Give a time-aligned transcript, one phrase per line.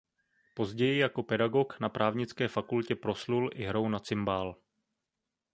[0.53, 4.55] Později jako pedagog na právnické fakultě proslul i hrou na cimbál.